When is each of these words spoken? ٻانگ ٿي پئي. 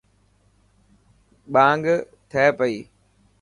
ٻانگ 1.53 1.85
ٿي 2.29 2.43
پئي. 2.57 2.77